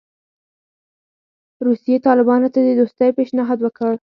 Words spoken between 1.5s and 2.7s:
روسیې طالبانو ته د